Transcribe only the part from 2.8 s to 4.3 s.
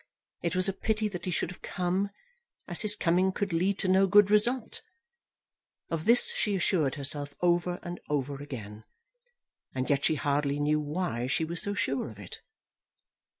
his coming could lead to no